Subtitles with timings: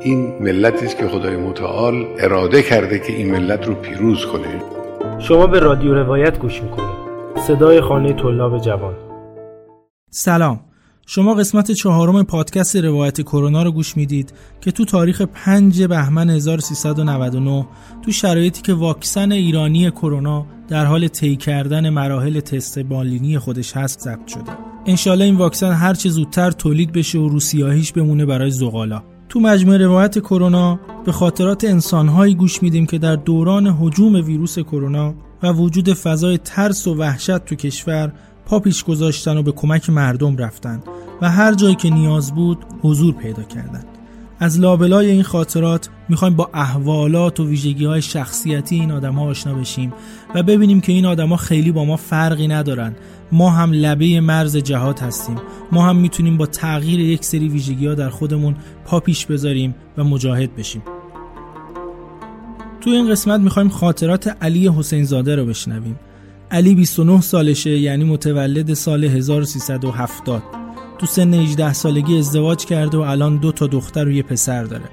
[0.00, 4.62] این ملتی است که خدای متعال اراده کرده که این ملت رو پیروز کنه
[5.18, 7.04] شما به رادیو روایت گوش می‌کنید
[7.46, 8.94] صدای خانه طلاب جوان
[10.10, 10.60] سلام
[11.06, 17.66] شما قسمت چهارم پادکست روایت کرونا رو گوش می‌دید که تو تاریخ 5 بهمن 1399
[18.04, 24.00] تو شرایطی که واکسن ایرانی کرونا در حال طی کردن مراحل تست بالینی خودش هست
[24.00, 24.52] ضبط شده.
[24.86, 29.02] انشالله این واکسن هر چه زودتر تولید بشه و روسیاهیش بمونه برای زغالا.
[29.34, 35.14] تو مجموعه روایت کرونا به خاطرات انسانهایی گوش میدیم که در دوران حجوم ویروس کرونا
[35.42, 38.12] و وجود فضای ترس و وحشت تو کشور
[38.46, 40.82] پا پیش گذاشتن و به کمک مردم رفتن
[41.22, 43.86] و هر جایی که نیاز بود حضور پیدا کردند.
[44.40, 49.54] از لابلای این خاطرات می‌خوایم با احوالات و ویژگی های شخصیتی این آدم ها آشنا
[49.54, 49.92] بشیم
[50.34, 52.96] و ببینیم که این آدما خیلی با ما فرقی ندارن
[53.34, 55.36] ما هم لبه مرز جهات هستیم.
[55.72, 60.04] ما هم می‌تونیم با تغییر یک سری ویژگی ها در خودمون پا پیش بذاریم و
[60.04, 60.82] مجاهد بشیم.
[62.80, 65.98] تو این قسمت می‌خوایم خاطرات علی حسین زاده رو بشنویم.
[66.50, 70.42] علی 29 سالشه یعنی متولد سال 1370
[70.98, 74.84] تو سن 18 سالگی ازدواج کرده و الان دو تا دختر و یه پسر داره.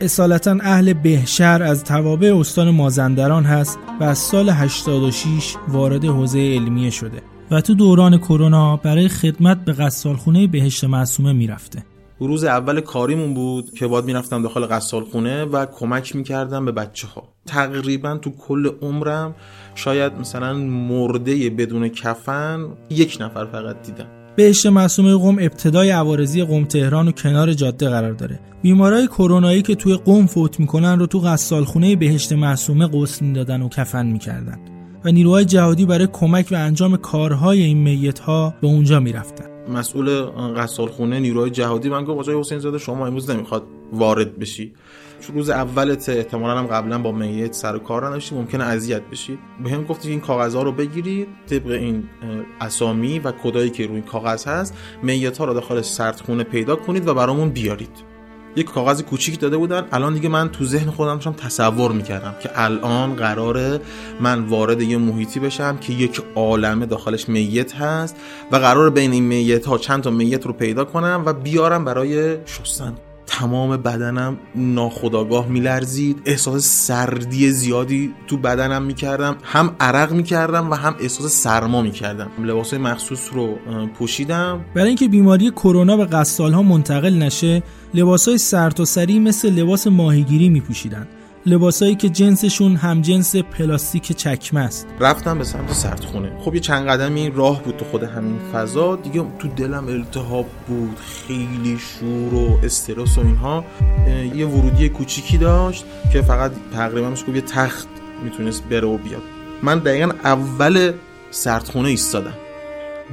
[0.00, 6.90] اصالتا اهل بهشهر از توابع استان مازندران هست و از سال 86 وارد حوزه علمیه
[6.90, 7.22] شده.
[7.50, 11.84] و تو دوران کرونا برای خدمت به قصالخونه بهشت معصومه می‌رفته.
[12.20, 17.08] روز اول کاریمون بود که باید می‌رفتم داخل قصال خونه و کمک می‌کردم به بچه
[17.08, 19.34] ها تقریبا تو کل عمرم
[19.74, 24.06] شاید مثلا مرده بدون کفن یک نفر فقط دیدم.
[24.36, 28.40] بهشت معصومه قم ابتدای عوارضی قم تهران و کنار جاده قرار داره.
[28.62, 33.68] بیمارای کرونایی که توی قم فوت می‌کنن رو تو قصالخونه بهشت معصومه غسل می‌دادن و
[33.68, 34.58] کفن می‌کردن.
[35.04, 39.44] و نیروهای جهادی برای کمک و انجام کارهای این میت ها به اونجا می‌رفتن.
[39.72, 40.08] مسئول
[40.56, 44.72] قصالخونه نیروهای جهادی من گفت آقای حسین زاده شما امروز نمی‌خواد وارد بشی.
[45.20, 49.38] چون روز اولت احتمالا هم قبلا با میت سر و کار نداشتی ممکنه اذیت بشی.
[49.64, 52.04] به هم گفتی این کاغذها رو بگیرید طبق این
[52.60, 57.14] اسامی و کدایی که روی کاغذ هست میت ها رو داخل سردخونه پیدا کنید و
[57.14, 58.07] برامون بیارید.
[58.58, 59.84] یک کاغذ کوچیک داده بودن.
[59.92, 63.80] الان دیگه من تو ذهن خودم داشتم تصور می‌کردم که الان قراره
[64.20, 68.16] من وارد یه محیطی بشم که یک عالمه داخلش میت هست
[68.52, 72.36] و قرار بین این میت ها چند تا میت رو پیدا کنم و بیارم برای
[72.46, 72.94] شستن.
[73.38, 76.22] تمام بدنم ناخداگاه میلرزید.
[76.24, 79.36] احساس سردی زیادی تو بدنم می‌کردم.
[79.42, 82.30] هم عرق می‌کردم و هم احساس سرما می‌کردم.
[82.44, 83.58] لباس مخصوص رو
[83.98, 84.64] پوشیدم.
[84.74, 87.62] برای اینکه بیماری کرونا به قصال ها منتقل نشه
[87.94, 91.06] لباس های سرتاسری مثل لباس ماهیگیری میپوشیدن.
[91.48, 94.86] لباسایی که جنسشون هم جنس پلاستیک چکمه است.
[95.00, 96.32] رفتم به سمت سردخونه.
[96.44, 98.96] خب یه چند قدمی راه بود تو خود همین فضا.
[98.96, 100.96] دیگه تو دلم التهاب بود.
[101.26, 103.64] خیلی شور و استرس و اینها.
[104.34, 107.88] یه ورودی کوچیکی داشت که فقط تقریبا میشه یه تخت
[108.24, 109.22] می‌تونست بره و بیاد.
[109.62, 110.92] من دقیقا اول
[111.30, 112.34] سردخونه ایستادم.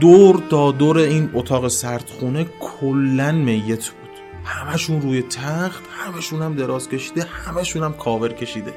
[0.00, 3.90] دور تا دور این اتاق سردخونه کلا میت
[4.44, 8.74] همشون روی تخت همشون هم دراز کشیده همشون هم کاور کشیده.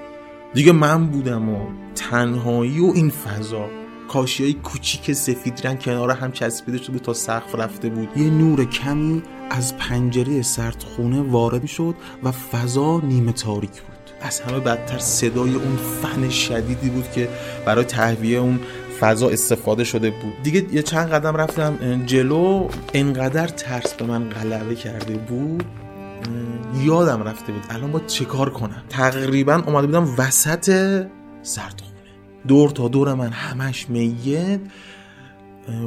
[0.53, 3.69] دیگه من بودم و تنهایی و این فضا.
[4.07, 8.17] کاشی های کوچیک سفید رنگ کنار هم چسبیده شده بود تا سقف رفته بود.
[8.17, 13.97] یه نور کمی از پنجره سردخونه وارد شد و فضا نیمه تاریک بود.
[14.21, 17.29] از همه بدتر صدای اون فن شدیدی بود که
[17.65, 18.59] برای تهویه اون
[18.99, 20.33] فضا استفاده شده بود.
[20.43, 25.63] دیگه یه چند قدم رفتم جلو انقدر ترس به من غلبه کرده بود
[26.83, 28.83] یادم رفته بود الان با چه کار کنم.
[28.89, 30.69] تقریبا اومده بودم وسط
[31.41, 31.93] سردخونه.
[32.47, 34.59] دور تا دور من همش میت.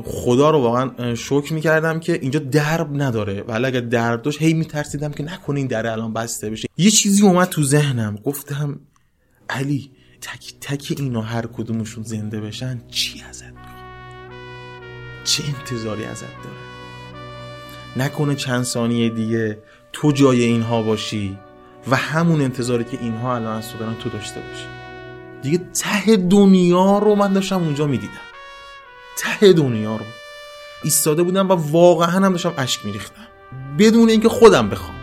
[0.05, 3.43] خدا رو واقعا شکر می‌کردم که اینجا درب نداره.
[3.43, 6.69] ولی اگر درب داشت هی میترسیدم که نکنه این در الان بسته بشه.
[6.76, 8.19] یه چیزی اومد تو ذهنم.
[8.25, 8.81] گفتم
[9.49, 9.90] علی
[10.22, 13.84] تک تک اینا هر کدومشون زنده بشن چی ازت می‌خواد
[15.25, 16.56] چه انتظاری ازت داره
[17.96, 19.58] نکنه چند ثانیه دیگه
[19.93, 21.38] تو جای اینها باشی
[21.90, 24.67] و همون انتظاری که اینها الان از تو دارن تو داشته باشی.
[25.43, 28.12] دیگه ته دنیا رو من داشتم اونجا می‌دیدم.
[29.19, 30.05] ته دنیا رو.
[30.84, 33.28] ایستاده بودم و واقعا هم داشتم اشک میریختم.
[33.78, 34.94] بدون اینکه خودم بخوام.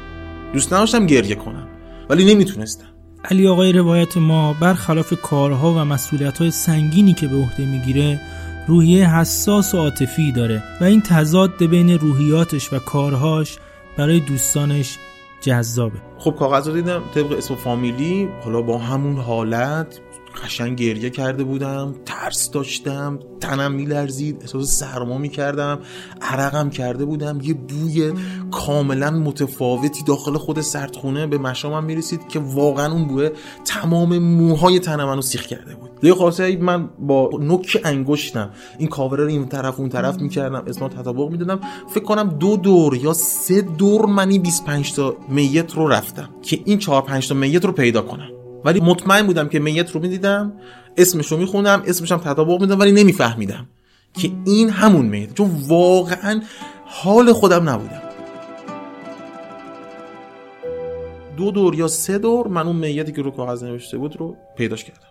[0.53, 1.67] دوست نداشتم گریه کنم.
[2.09, 2.96] ولی نمی‌تونستم.
[3.31, 8.21] علی آقای روایت ما برخلاف کارها و مسئولیت‌های سنگینی که به عهده می‌گیره
[8.67, 13.57] روحیه حساس و عاطفی داره و این تضاد بین روحیاتش و کارهاش
[13.97, 14.97] برای دوستانش
[15.41, 15.97] جذابه.
[16.17, 19.99] خب کاغذ رو دیدم طبق اسم فامیلی حالا با همون حالت
[20.43, 25.79] قشنگ گریه کرده بودم ترس داشتم تنم میلرزید احساس سرما می‌کردم
[26.21, 28.13] عرقم کرده بودم یه بوی
[28.51, 33.29] کاملا متفاوتی داخل خود سردخونه به مشامم می‌رسید که واقعا اون بوه
[33.65, 35.89] تمام موهای تن منو سیخ کرده بود.
[36.03, 40.87] یه خاصه من با نوک انگشتم این کاوره رو این طرف اون طرف می‌کردم اسم
[40.87, 46.29] تطابق می‌دادم فکر کنم دو دور یا سه دور منی 25 تا میت رو رفتم
[46.41, 48.36] که این 4 5 تا میت رو پیدا کنم.
[48.65, 50.53] ولی مطمئن بودم که میت رو می‌دیدم
[50.97, 53.67] اسمش رو میخوندم اسمش هم تطابق میدم ولی نمیفهمیدم
[54.13, 55.33] که این همون میت.
[55.33, 56.41] چون واقعا
[56.85, 58.01] حال خودم نبودم.
[61.37, 64.83] دو دور یا سه دور من اون میتی که رو کاغذ نوشته بود رو پیداش
[64.83, 65.07] کردم.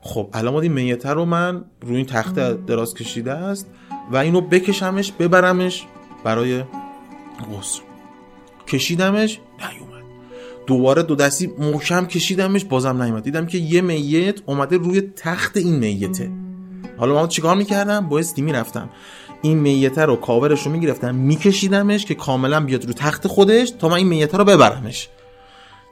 [0.00, 2.34] خب الان این میت رو من روی این تخت
[2.66, 3.66] دراز کشیده است
[4.12, 5.86] و اینو بکشمش ببرمش
[6.24, 6.62] برای
[7.38, 7.82] غسل.
[8.66, 9.87] کشیدمش نیومد
[10.68, 13.22] دوباره دو دستی محکم کشیدمش بازم نیومد.
[13.22, 16.30] دیدم که یه میت اومده روی تخت این میته.
[16.98, 18.90] حالا من چیکار می‌کردم؟ بایستی می‌رفتم.
[19.42, 23.96] این میته رو کاورش رو می‌گرفتم میکشیدمش که کاملا بیاد رو تخت خودش تا من
[23.96, 25.08] این میته رو ببرمش.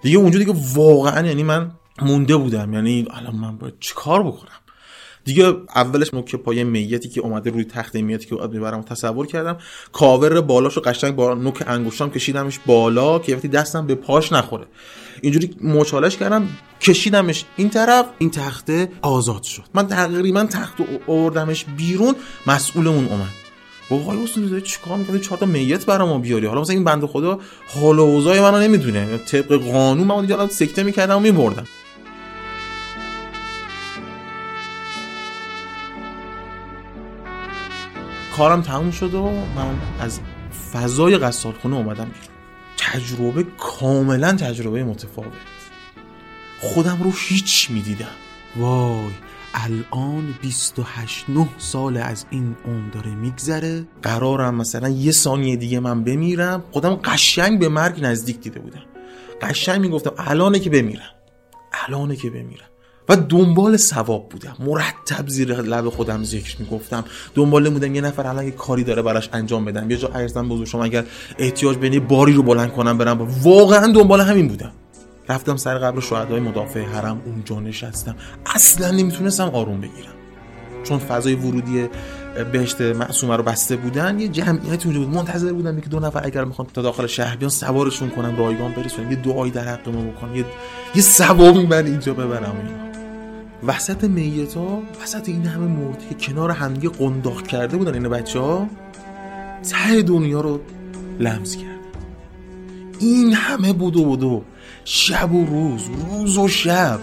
[0.03, 1.71] دیگه اونجا دیگه واقعا یعنی من
[2.03, 2.73] مونده بودم.
[2.73, 4.61] یعنی الان من باید چیکار بکنم؟
[5.27, 9.57] دیگه اولش نوک پای میتی که اومده روی تخت میتی که باید می‌برم تصور کردم
[9.93, 14.67] کاور بالاشو قشنگ با نوک انگشتام کشیدمش بالا که وقتی دستم به پاش نخوره.
[15.21, 16.49] اینجوری مچالش کردم
[16.81, 19.63] کشیدمش این طرف این تخته آزاد شد.
[19.75, 20.75] من تقریبا تخت
[21.07, 22.15] آوردمش بیرون
[22.47, 23.33] مسئول اون اومد.
[23.91, 26.47] وای اصلا داری چیکار می‌کنی؟ چهار تا میت برام بیاری.
[26.47, 29.19] حالا مثلا این بنده خدا حال و اوضاع منو نمی‌دونه.
[29.19, 31.67] طبق قانون من دیگه سکته می‌کردم و میبردم.
[38.37, 40.21] کارم تموم شد و من از
[40.73, 42.37] فضای قصالخونه اومدم بیرون.
[42.77, 45.33] تجربه کاملا تجربه متفاوت.
[46.61, 48.07] خودم رو هیچ می‌دیدم.
[48.57, 49.11] وای
[49.55, 53.85] الان 28 9 سال از این اون داره میگذره.
[54.03, 56.65] قرارم مثلا یه ثانیه دیگه من بمیرم.
[56.73, 58.83] خودم قشنگ به مرگ نزدیک دیده بودم.
[59.43, 61.15] قشنگ می‌گفتم الانه که بمیرم.
[61.87, 62.69] الانه که بمیرم.
[63.09, 64.57] و دنبال ثواب بودم.
[64.59, 67.05] مرتب زیر لب خودم ذکر می‌گفتم.
[67.35, 69.91] دنبال بودم یه نفر الان یه کاری داره براش انجام بدم.
[69.91, 71.05] یه جا ارزم بزرگ شما اگر
[71.39, 74.73] احتیاج بینی باری رو بلند کنم برم واقعا دنبال همین بودم.
[75.29, 78.17] رفتم سر قبر شهدای مدافع حرم اونجا نشستم.
[78.55, 80.13] اصلا نمی‌تونستم آروم بگیرم.
[80.85, 81.89] چون فضای ورودی
[82.53, 85.15] بهشت معصومه رو بسته بودن یه جمعیت اونجا بود.
[85.15, 89.11] منتظر بودم که دو نفر اگر می‌خوان تا داخل شهر بیان سوارشون کنم رایگان برسونم.
[89.11, 90.37] یه دعایی در حق ما بکنم.
[90.37, 90.45] یه
[90.95, 92.57] یه ثوابی من اینجا ببرم.
[92.57, 92.86] اینا
[93.63, 98.67] وسط میتا وسط این همه مرده که کنار همدیگه قنداق کرده بودن این بچه ها
[99.71, 100.61] ته دنیا رو
[101.19, 101.81] لمس کرد.
[102.99, 104.43] این همه بودو بودو
[104.85, 107.01] شب و روز روز و شب.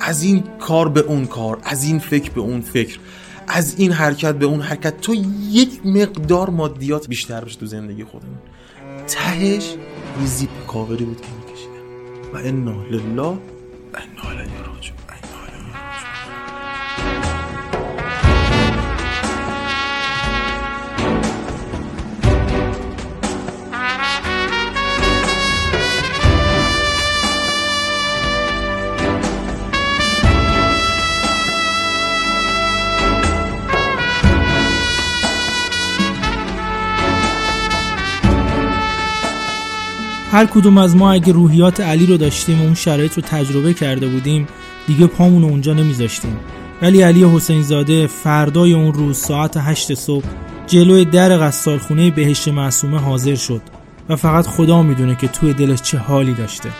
[0.00, 2.98] از این کار به اون کار از این فکر به اون فکر
[3.48, 5.00] از این حرکت به اون حرکت.
[5.00, 5.14] تو
[5.50, 8.38] یک مقدار مادیات بیشتر بشه تو زندگی خودمون.
[9.06, 9.74] تهش
[10.20, 13.36] یه زیپ کاوری بود که میکشیدم و انا لله و
[13.94, 14.65] انا
[40.30, 44.06] هر کدوم از ما اگه روحیات علی رو داشتیم و اون شرایط رو تجربه کرده
[44.06, 44.46] بودیم
[44.86, 46.36] دیگه پامون رو اونجا نمیذاشتیم.
[46.82, 50.24] ولی علی حسین زاده فردای اون روز ساعت هشت صبح
[50.66, 53.62] جلوی در خونه بهشت معصومه حاضر شد
[54.08, 56.70] و فقط خدا می‌دونه که توی دلش چه حالی داشته.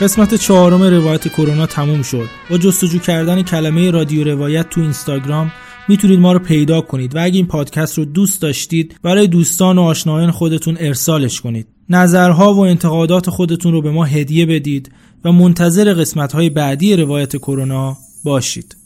[0.00, 5.52] قسمت چهارم روایت کرونا تموم شد با جستجو کردن کلمه رادیو روایت تو اینستاگرام
[5.88, 9.82] می‌تونید ما رو پیدا کنید و اگه این پادکست رو دوست داشتید برای دوستان و
[9.82, 11.77] آشنایان خودتون ارسالش کنید.
[11.90, 14.92] نظرها و انتقادات خودتون رو به ما هدیه بدید
[15.24, 18.76] و منتظر قسمت های بعدی روایت کرونا باشید.